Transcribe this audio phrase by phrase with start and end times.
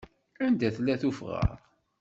[0.45, 1.45] Anda tella tuffɣa?